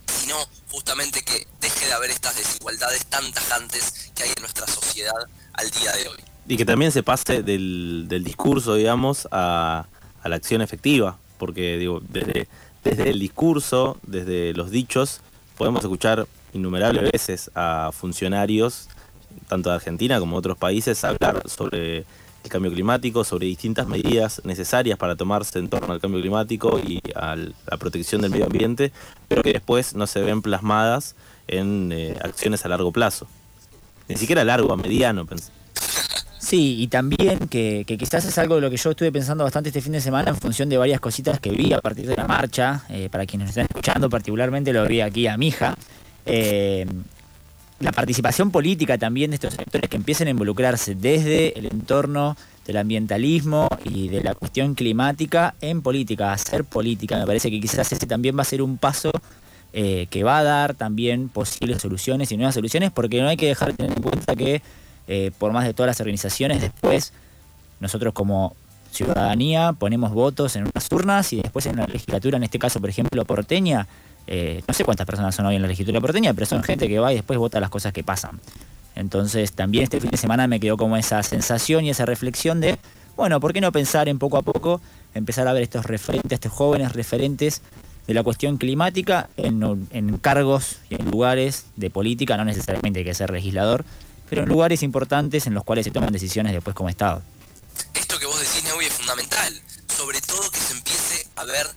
sino 0.08 0.36
justamente 0.70 1.24
que 1.24 1.48
deje 1.62 1.86
de 1.86 1.94
haber 1.94 2.12
estas 2.12 2.36
desigualdades 2.36 3.06
tan 3.06 3.32
tajantes 3.32 4.12
que 4.16 4.24
hay 4.24 4.30
en 4.30 4.42
nuestra 4.42 4.68
sociedad 4.68 5.14
al 5.54 5.70
día 5.72 5.92
de 5.94 6.08
hoy. 6.08 6.20
Y 6.48 6.58
que 6.58 6.66
también 6.66 6.92
se 6.92 7.04
pase 7.04 7.42
del, 7.42 8.08
discurso, 8.24 8.76
digamos, 8.76 9.28
a, 9.32 9.86
la 10.24 10.36
acción 10.36 10.62
efectiva, 10.62 11.18
porque 11.38 11.78
digo, 11.78 12.02
desde, 12.10 12.48
desde 12.84 13.10
el 13.10 13.20
discurso, 13.20 13.98
desde 14.04 14.54
los 14.54 14.72
dichos, 14.72 15.22
podemos 15.58 15.82
escuchar 15.82 16.28
innumerables 16.54 17.12
veces 17.12 17.52
a 17.56 17.92
funcionarios, 17.94 18.88
tanto 19.48 19.70
de 19.70 19.76
Argentina 19.76 20.20
como 20.20 20.36
de 20.36 20.40
otros 20.40 20.58
países, 20.58 21.04
hablar 21.04 21.44
sobre 21.50 22.06
el 22.46 22.52
cambio 22.52 22.72
climático, 22.72 23.24
sobre 23.24 23.48
distintas 23.48 23.88
medidas 23.88 24.42
necesarias 24.46 24.98
para 24.98 25.16
tomarse 25.16 25.60
en 25.60 25.68
torno 25.68 25.94
al 25.94 26.00
cambio 26.00 26.22
climático 26.22 26.80
y 26.80 27.02
a 27.16 27.36
la 27.36 27.78
protección 27.78 28.22
del 28.22 28.32
medio 28.32 28.46
ambiente, 28.46 28.92
pero 29.28 29.44
que 29.44 29.54
después 29.54 29.96
no 29.96 30.08
se 30.08 30.22
ven 30.22 30.42
plasmadas 30.42 31.16
en 31.48 31.92
eh, 31.92 32.16
acciones 32.24 32.64
a 32.66 32.70
largo 32.70 32.92
plazo. 32.92 33.28
Ni 34.08 34.16
siquiera 34.16 34.44
a 34.44 34.46
largo, 34.46 34.72
a 34.72 34.78
mediano. 34.78 35.28
Sí, 36.38 36.75
y 36.80 36.88
también 36.88 37.40
que, 37.50 37.84
quizás 37.86 38.24
es 38.25 38.38
algo 38.38 38.56
de 38.56 38.62
lo 38.62 38.70
que 38.70 38.78
yo 38.78 38.92
estuve 38.92 39.12
pensando 39.12 39.44
bastante 39.44 39.70
este 39.70 39.82
fin 39.82 39.94
de 39.94 40.02
semana 40.02 40.30
en 40.30 40.38
función 40.38 40.70
de 40.70 40.78
varias 40.78 41.00
cositas 41.00 41.40
que 41.40 41.50
vi 41.50 41.74
a 41.74 41.82
partir 41.82 42.06
de 42.08 42.16
la 42.16 42.28
marcha. 42.28 42.84
Eh, 42.90 43.10
para 43.10 43.25
quienes 43.25 43.50
están 43.50 43.66
escuchando, 43.66 44.10
particularmente 44.10 44.72
lo 44.72 44.88
vi 44.88 45.02
aquí 45.02 45.25
a 45.25 45.38
mi 45.38 45.48
hija. 45.48 45.75
Eh, 46.28 46.86
la 47.79 47.91
participación 47.91 48.51
política 48.51 48.98
también 48.98 49.32
de 49.32 49.36
estos 49.36 49.53
sectores 49.53 49.89
que 49.89 49.98
empiecen 49.98 50.27
a 50.27 50.32
involucrarse 50.32 50.96
desde 50.96 51.58
el 51.58 51.65
entorno 51.65 52.38
del 52.65 52.77
ambientalismo 52.77 53.67
y 53.84 54.08
de 54.08 54.24
la 54.24 54.34
cuestión 54.34 54.75
climática 54.75 55.55
en 55.62 55.82
política, 55.82 56.32
hacer 56.34 56.63
política. 56.63 57.17
Me 57.20 57.25
parece 57.25 57.51
que 57.51 57.60
quizás 57.60 57.91
ese 57.91 58.08
también 58.08 58.38
va 58.38 58.41
a 58.41 58.46
ser 58.46 58.62
un 58.62 58.77
paso 58.77 59.12
eh, 59.74 60.08
que 60.10 60.24
va 60.24 60.39
a 60.39 60.44
dar 60.44 60.74
también 60.74 61.29
posibles 61.29 61.82
soluciones 61.82 62.32
y 62.32 62.38
nuevas 62.38 62.55
soluciones, 62.55 62.91
porque 62.91 63.22
no 63.22 63.27
hay 63.27 63.38
que 63.38 63.48
dejar 63.48 63.72
de 63.72 63.74
tener 63.75 63.98
en 63.98 64.01
cuenta 64.01 64.36
que 64.36 64.62
eh, 65.08 65.32
por 65.38 65.51
más 65.51 65.65
de 65.65 65.74
todas 65.74 65.88
las 65.88 66.00
organizaciones, 66.00 66.62
después 66.62 67.13
nosotros 67.79 68.13
como 68.13 68.55
ciudadanía 68.91 69.74
ponemos 69.74 70.13
votos 70.13 70.55
en 70.55 70.63
unas 70.63 70.91
urnas 70.91 71.34
y 71.34 71.41
después 71.41 71.65
en 71.65 71.75
la 71.75 71.86
legislatura, 71.86 72.38
en 72.38 72.44
este 72.44 72.58
caso 72.58 72.79
por 72.79 72.89
ejemplo 72.89 73.25
porteña, 73.25 73.88
eh, 74.27 74.63
no 74.67 74.74
sé 74.74 74.84
cuántas 74.84 75.05
personas 75.05 75.36
son 75.36 75.46
hoy 75.46 75.55
en 75.55 75.62
la 75.62 75.67
legislatura 75.67 76.01
porteña, 76.01 76.34
pero 76.34 76.46
son 76.46 76.63
gente 76.63 76.88
que 76.88 77.00
va 77.00 77.12
y 77.12 77.15
después 77.15 77.38
vota 77.38 77.60
las 77.60 77.70
cosas 77.70 77.94
que 77.94 78.03
pasan. 78.03 78.39
Entonces 78.96 79.51
también 79.51 79.84
este 79.84 80.00
fin 80.00 80.10
de 80.10 80.17
semana 80.17 80.48
me 80.48 80.60
quedó 80.60 80.77
como 80.77 80.98
esa 80.98 81.22
sensación 81.24 81.86
y 81.86 81.89
esa 81.89 82.05
reflexión 82.05 82.62
de, 82.62 82.77
bueno, 83.15 83.39
¿por 83.39 83.53
qué 83.53 83.62
no 83.62 83.72
pensar 83.72 84.08
en 84.08 84.20
poco 84.20 84.38
a 84.38 84.41
poco, 84.41 84.82
empezar 85.13 85.48
a 85.48 85.53
ver 85.53 85.63
estos 85.63 85.86
referentes, 85.86 86.32
estos 86.32 86.51
jóvenes 86.51 86.94
referentes 86.94 87.62
de 88.08 88.13
la 88.13 88.24
cuestión 88.24 88.58
climática 88.58 89.29
en, 89.36 89.88
en 89.91 90.17
cargos 90.17 90.77
y 90.89 90.96
en 90.96 91.10
lugares 91.10 91.65
de 91.75 91.89
política, 91.89 92.38
no 92.38 92.46
necesariamente 92.46 93.00
hay 93.00 93.05
que 93.05 93.13
ser 93.13 93.32
legislador, 93.32 93.84
pero 94.29 94.44
en 94.44 94.50
lugares 94.50 94.84
importantes 94.84 95.48
en 95.48 95.53
los 95.53 95.63
cuales 95.63 95.86
se 95.86 95.91
toman 95.91 96.12
decisiones 96.12 96.53
después 96.53 96.75
como 96.75 96.89
Estado. 96.89 97.22
Esto 97.94 98.20
que 98.20 98.25
vos 98.25 98.39
decís, 98.39 98.63
Neui, 98.63 98.86
es 98.86 98.94
fundamental, 98.94 99.53
sobre 99.88 100.22
todo 100.22 100.50
que 100.51 100.60
se 100.60 100.74
empiece 100.74 101.27
a 101.36 101.46
ver 101.46 101.67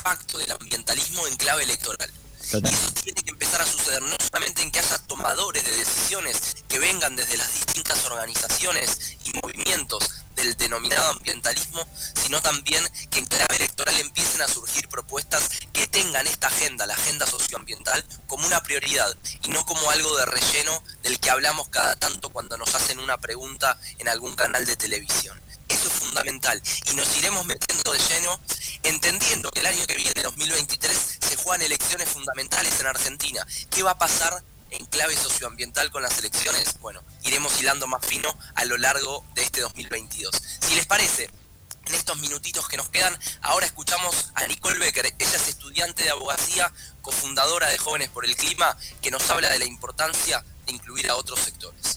impacto 0.00 0.38
del 0.38 0.50
ambientalismo 0.50 1.26
en 1.26 1.36
clave 1.36 1.64
electoral. 1.64 2.10
Y 2.52 2.68
eso 2.68 2.90
tiene 3.04 3.22
que 3.22 3.30
empezar 3.30 3.60
a 3.60 3.66
suceder 3.66 4.00
no 4.00 4.16
solamente 4.18 4.62
en 4.62 4.70
que 4.72 4.78
haya 4.78 4.98
tomadores 5.06 5.62
de 5.62 5.76
decisiones 5.76 6.56
que 6.66 6.78
vengan 6.78 7.14
desde 7.14 7.36
las 7.36 7.52
distintas 7.52 8.02
organizaciones 8.06 9.18
y 9.24 9.32
movimientos 9.34 10.24
del 10.34 10.56
denominado 10.56 11.10
ambientalismo, 11.10 11.86
sino 12.14 12.40
también 12.40 12.82
que 13.10 13.18
en 13.18 13.26
clave 13.26 13.56
electoral 13.56 13.94
empiecen 14.00 14.40
a 14.40 14.48
surgir 14.48 14.88
propuestas 14.88 15.50
que 15.72 15.86
tengan 15.86 16.26
esta 16.26 16.46
agenda, 16.48 16.86
la 16.86 16.94
agenda 16.94 17.26
socioambiental, 17.26 18.02
como 18.26 18.46
una 18.46 18.62
prioridad 18.62 19.14
y 19.42 19.48
no 19.50 19.66
como 19.66 19.90
algo 19.90 20.16
de 20.16 20.24
relleno 20.24 20.82
del 21.02 21.20
que 21.20 21.30
hablamos 21.30 21.68
cada 21.68 21.94
tanto 21.96 22.30
cuando 22.30 22.56
nos 22.56 22.74
hacen 22.74 23.00
una 23.00 23.18
pregunta 23.18 23.78
en 23.98 24.08
algún 24.08 24.34
canal 24.34 24.64
de 24.64 24.76
televisión. 24.76 25.38
Eso 25.80 25.88
es 25.88 25.94
fundamental 25.94 26.62
y 26.92 26.94
nos 26.94 27.16
iremos 27.16 27.46
metiendo 27.46 27.92
de 27.92 27.98
lleno 27.98 28.38
entendiendo 28.82 29.50
que 29.50 29.60
el 29.60 29.66
año 29.66 29.86
que 29.86 29.94
viene, 29.94 30.22
2023, 30.22 31.18
se 31.26 31.36
juegan 31.36 31.62
elecciones 31.62 32.06
fundamentales 32.06 32.78
en 32.80 32.86
Argentina. 32.86 33.46
¿Qué 33.70 33.82
va 33.82 33.92
a 33.92 33.98
pasar 33.98 34.44
en 34.72 34.84
clave 34.84 35.16
socioambiental 35.16 35.90
con 35.90 36.02
las 36.02 36.18
elecciones? 36.18 36.78
Bueno, 36.80 37.02
iremos 37.22 37.58
hilando 37.62 37.86
más 37.86 38.04
fino 38.04 38.28
a 38.56 38.66
lo 38.66 38.76
largo 38.76 39.24
de 39.34 39.42
este 39.42 39.62
2022. 39.62 40.34
Si 40.60 40.74
les 40.74 40.84
parece, 40.84 41.30
en 41.86 41.94
estos 41.94 42.18
minutitos 42.18 42.68
que 42.68 42.76
nos 42.76 42.90
quedan, 42.90 43.18
ahora 43.40 43.64
escuchamos 43.64 44.32
a 44.34 44.46
Nicole 44.48 44.78
Becker. 44.78 45.06
Ella 45.06 45.36
es 45.36 45.48
estudiante 45.48 46.04
de 46.04 46.10
abogacía, 46.10 46.70
cofundadora 47.00 47.70
de 47.70 47.78
Jóvenes 47.78 48.10
por 48.10 48.26
el 48.26 48.36
Clima, 48.36 48.76
que 49.00 49.10
nos 49.10 49.30
habla 49.30 49.48
de 49.48 49.60
la 49.60 49.64
importancia 49.64 50.44
de 50.66 50.72
incluir 50.72 51.08
a 51.08 51.16
otros 51.16 51.40
sectores. 51.40 51.89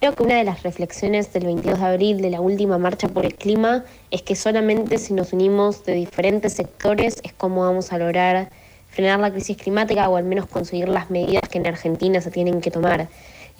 Creo 0.00 0.14
que 0.14 0.22
una 0.22 0.36
de 0.36 0.44
las 0.44 0.62
reflexiones 0.62 1.30
del 1.34 1.44
22 1.44 1.78
de 1.78 1.84
abril 1.84 2.22
de 2.22 2.30
la 2.30 2.40
última 2.40 2.78
marcha 2.78 3.06
por 3.06 3.26
el 3.26 3.34
clima 3.34 3.84
es 4.10 4.22
que 4.22 4.34
solamente 4.34 4.96
si 4.96 5.12
nos 5.12 5.34
unimos 5.34 5.84
de 5.84 5.92
diferentes 5.92 6.54
sectores 6.54 7.20
es 7.22 7.34
como 7.34 7.66
vamos 7.66 7.92
a 7.92 7.98
lograr 7.98 8.48
frenar 8.88 9.20
la 9.20 9.30
crisis 9.30 9.58
climática 9.58 10.08
o 10.08 10.16
al 10.16 10.24
menos 10.24 10.46
conseguir 10.46 10.88
las 10.88 11.10
medidas 11.10 11.46
que 11.50 11.58
en 11.58 11.66
Argentina 11.66 12.22
se 12.22 12.30
tienen 12.30 12.62
que 12.62 12.70
tomar. 12.70 13.08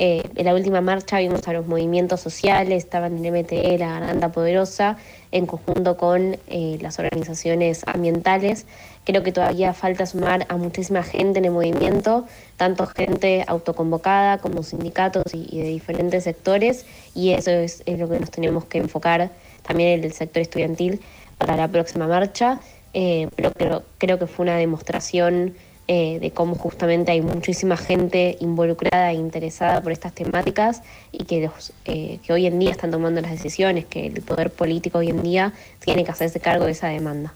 Eh, 0.02 0.22
en 0.34 0.46
la 0.46 0.54
última 0.54 0.80
marcha 0.80 1.18
vimos 1.18 1.46
a 1.46 1.52
los 1.52 1.66
movimientos 1.66 2.22
sociales, 2.22 2.84
estaban 2.84 3.22
el 3.22 3.32
MTE, 3.32 3.76
la 3.76 4.00
Garganta 4.00 4.32
Poderosa, 4.32 4.96
en 5.30 5.44
conjunto 5.44 5.98
con 5.98 6.38
eh, 6.46 6.78
las 6.80 6.98
organizaciones 6.98 7.82
ambientales. 7.84 8.64
Creo 9.04 9.22
que 9.22 9.30
todavía 9.30 9.74
falta 9.74 10.06
sumar 10.06 10.46
a 10.48 10.56
muchísima 10.56 11.02
gente 11.02 11.40
en 11.40 11.44
el 11.44 11.50
movimiento, 11.50 12.24
tanto 12.56 12.86
gente 12.86 13.44
autoconvocada 13.46 14.38
como 14.38 14.62
sindicatos 14.62 15.34
y, 15.34 15.60
de 15.60 15.68
diferentes 15.68 16.24
sectores, 16.24 16.86
y 17.14 17.32
eso 17.32 17.50
es, 17.50 17.82
lo 17.86 18.08
que 18.08 18.20
nos 18.20 18.30
tenemos 18.30 18.64
que 18.64 18.78
enfocar 18.78 19.30
también 19.66 19.98
en 19.98 20.04
el 20.04 20.14
sector 20.14 20.40
estudiantil 20.40 21.02
para 21.36 21.56
la 21.56 21.68
próxima 21.68 22.06
marcha. 22.08 22.58
Eh, 22.94 23.28
pero 23.36 23.52
creo, 23.52 23.82
creo 23.98 24.18
que 24.18 24.26
fue 24.26 24.44
una 24.44 24.56
demostración 24.56 25.56
eh, 25.92 26.20
de 26.20 26.30
cómo 26.30 26.54
justamente 26.54 27.10
hay 27.10 27.20
muchísima 27.20 27.76
gente 27.76 28.36
involucrada 28.38 29.10
e 29.10 29.14
interesada 29.14 29.82
por 29.82 29.90
estas 29.90 30.14
temáticas 30.14 30.82
y 31.10 31.24
que, 31.24 31.40
los, 31.40 31.72
eh, 31.84 32.20
que 32.24 32.32
hoy 32.32 32.46
en 32.46 32.60
día 32.60 32.70
están 32.70 32.92
tomando 32.92 33.20
las 33.20 33.32
decisiones, 33.32 33.86
que 33.86 34.06
el 34.06 34.22
poder 34.22 34.52
político 34.52 34.98
hoy 34.98 35.08
en 35.08 35.20
día 35.24 35.52
tiene 35.80 36.04
que 36.04 36.12
hacerse 36.12 36.38
cargo 36.38 36.66
de 36.66 36.70
esa 36.70 36.86
demanda. 36.86 37.34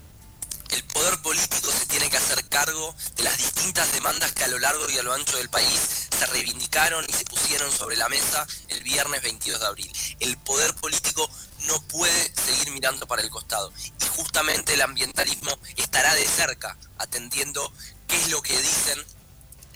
El 0.70 0.84
poder 0.84 1.18
político 1.20 1.68
se 1.68 1.86
tiene 1.86 2.08
que 2.08 2.16
hacer 2.16 2.44
cargo 2.48 2.94
de 3.16 3.24
las 3.24 3.36
distintas 3.38 3.92
demandas 3.92 4.30
que 4.30 4.44
a 4.44 4.48
lo 4.48 4.60
largo 4.60 4.88
y 4.88 4.98
a 4.98 5.02
lo 5.02 5.12
ancho 5.12 5.36
del 5.36 5.48
país 5.48 6.08
se 6.16 6.26
reivindicaron 6.26 7.04
y 7.08 7.12
se 7.12 7.24
pusieron 7.24 7.72
sobre 7.72 7.96
la 7.96 8.08
mesa 8.08 8.46
el 8.68 8.84
viernes 8.84 9.20
22 9.20 9.58
de 9.58 9.66
abril. 9.66 9.92
El 10.20 10.36
poder 10.38 10.72
político 10.74 11.28
no 11.66 11.82
puede 11.88 12.32
seguir 12.34 12.72
mirando 12.72 13.04
para 13.08 13.22
el 13.22 13.30
costado 13.30 13.72
y 14.00 14.06
justamente 14.16 14.74
el 14.74 14.82
ambientalismo 14.82 15.50
estará 15.76 16.14
de 16.14 16.24
cerca 16.24 16.76
atendiendo 16.98 17.72
qué 18.14 18.20
es 18.20 18.30
lo 18.30 18.42
que 18.42 18.52
dicen 18.52 18.98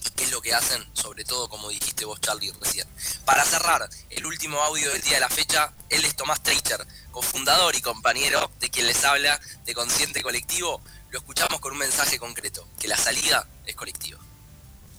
y 0.06 0.10
qué 0.10 0.22
es 0.24 0.30
lo 0.30 0.40
que 0.40 0.54
hacen, 0.54 0.80
sobre 0.92 1.24
todo 1.24 1.48
como 1.48 1.70
dijiste 1.70 2.04
vos 2.04 2.20
Charlie 2.20 2.52
recién. 2.60 2.86
Para 3.24 3.42
cerrar, 3.42 3.88
el 4.10 4.26
último 4.26 4.58
audio 4.60 4.92
del 4.92 5.02
día 5.02 5.14
de 5.14 5.20
la 5.20 5.28
fecha, 5.28 5.72
él 5.90 6.04
es 6.04 6.14
Tomás 6.14 6.40
Treicher, 6.40 6.78
cofundador 7.10 7.74
y 7.74 7.80
compañero 7.80 8.48
de 8.60 8.70
quien 8.70 8.86
les 8.86 9.04
habla 9.04 9.40
de 9.64 9.74
Consciente 9.74 10.22
Colectivo. 10.22 10.80
Lo 11.10 11.18
escuchamos 11.18 11.58
con 11.58 11.72
un 11.72 11.78
mensaje 11.78 12.20
concreto, 12.20 12.64
que 12.78 12.86
la 12.86 12.96
salida 12.96 13.44
es 13.66 13.74
colectiva. 13.74 14.20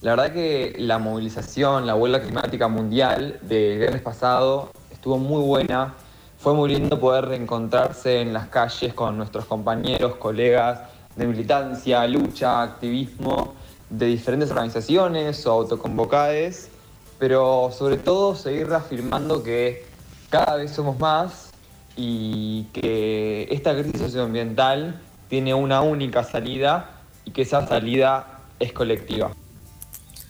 La 0.01 0.15
verdad 0.15 0.34
que 0.34 0.75
la 0.77 0.98
movilización, 0.98 1.88
la 1.88 1.96
huelga 1.96 2.22
climática 2.22 2.67
mundial 2.67 3.39
de 3.43 3.77
viernes 3.77 4.01
pasado 4.01 4.69
estuvo 4.91 5.17
muy 5.17 5.41
buena. 5.43 5.96
Fue 6.39 6.53
muy 6.53 6.72
lindo 6.72 7.00
poder 7.00 7.25
reencontrarse 7.25 8.19
en 8.19 8.34
las 8.34 8.50
calles 8.50 8.93
con 8.93 9.17
nuestros 9.17 9.46
compañeros, 9.46 10.17
colegas 10.17 10.79
de 11.16 11.28
militancia, 11.28 12.08
lucha, 12.08 12.62
activismo 12.62 13.54
de 13.89 14.06
diferentes 14.06 14.51
organizaciones 14.51 15.46
o 15.46 15.51
autoconvocades, 15.51 16.70
pero 17.18 17.72
sobre 17.78 17.98
todo 17.98 18.36
seguir 18.36 18.68
reafirmando 18.70 19.44
que 19.44 19.86
cada 20.30 20.56
vez 20.56 20.72
somos 20.72 21.00
más 21.00 21.50
y 21.96 22.63
que 22.72 23.48
esta 23.51 23.74
crisis 23.74 24.00
socioambiental 24.00 25.01
tiene 25.28 25.54
una 25.54 25.82
única 25.82 26.24
salida 26.24 27.01
y 27.25 27.32
que 27.32 27.42
esa 27.42 27.68
salida 27.68 28.42
es 28.60 28.72
colectiva. 28.72 29.32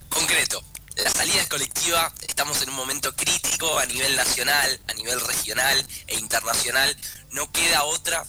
Concreto, 0.09 0.61
la 1.03 1.09
salida 1.09 1.41
es 1.41 1.47
colectiva, 1.47 2.11
estamos 2.27 2.61
en 2.63 2.69
un 2.69 2.75
momento 2.75 3.13
crítico 3.15 3.77
a 3.77 3.85
nivel 3.85 4.15
nacional, 4.15 4.79
a 4.87 4.93
nivel 4.93 5.19
regional 5.21 5.77
e 6.07 6.17
internacional, 6.17 6.95
no 7.31 7.51
queda 7.51 7.83
otra 7.83 8.25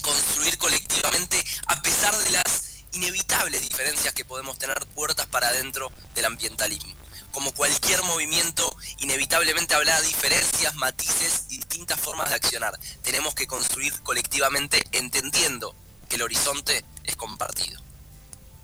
construir 0.00 0.58
colectivamente 0.58 1.42
a 1.66 1.80
pesar 1.82 2.16
de 2.16 2.30
las 2.30 2.84
inevitables 2.92 3.62
diferencias 3.62 4.14
que 4.14 4.24
podemos 4.24 4.58
tener 4.58 4.76
puertas 4.94 5.26
para 5.26 5.48
adentro 5.48 5.90
del 6.14 6.26
ambientalismo. 6.26 6.94
como 7.32 7.50
cualquier 7.52 8.02
movimiento, 8.02 8.76
inevitablemente 8.98 9.74
habrá 9.74 9.98
diferencias, 10.02 10.74
matices 10.74 11.46
y 11.48 11.56
distintas 11.56 11.98
formas 11.98 12.28
de 12.28 12.34
accionar. 12.34 12.74
Tenemos 13.00 13.34
que 13.34 13.46
construir 13.46 13.94
colectivamente 14.02 14.82
entendiendo 14.92 15.74
que 16.10 16.16
el 16.16 16.22
horizonte 16.22 16.84
es 17.04 17.16
compartido. 17.16 17.80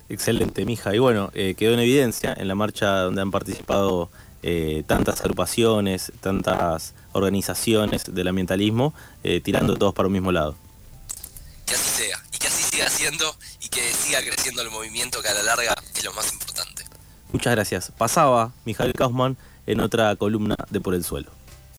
Excelente, 0.07 0.65
Mija. 0.65 0.93
Y 0.93 0.99
bueno, 0.99 1.31
eh, 1.33 1.55
quedó 1.57 1.73
en 1.73 1.79
evidencia 1.79 2.31
en 2.37 2.47
la 2.47 2.53
marcha 2.53 2.99
donde 2.99 3.23
han 3.23 3.31
participado 3.31 4.11
eh, 4.41 4.83
tantas 4.87 5.21
agrupaciones, 5.21 6.11
tantas 6.21 6.93
organizaciones 7.11 8.13
del 8.13 8.27
ambientalismo, 8.27 8.93
eh, 9.23 9.41
tirando 9.41 9.77
todos 9.77 9.93
para 9.93 10.07
un 10.07 10.13
mismo 10.13 10.31
lado. 10.31 10.55
Que 11.69 11.75
así 11.75 12.03
sea, 12.03 12.19
y 12.33 12.37
que 12.39 12.47
así 12.47 12.63
siga 12.63 12.89
siendo, 12.89 13.35
y 13.61 13.69
que 13.69 13.93
siga 13.93 14.21
creciendo 14.23 14.63
el 14.63 14.71
movimiento 14.71 15.21
que 15.21 15.27
a 15.27 15.35
la 15.35 15.43
larga 15.43 15.75
es 15.95 16.03
lo 16.03 16.11
más 16.13 16.33
importante. 16.33 16.83
Muchas 17.31 17.53
gracias. 17.53 17.91
Pasaba 17.95 18.51
Mijael 18.65 18.93
Kaufman 18.93 19.37
en 19.67 19.79
otra 19.79 20.15
columna 20.15 20.55
de 20.71 20.81
Por 20.81 20.95
el 20.95 21.03
Suelo. 21.03 21.29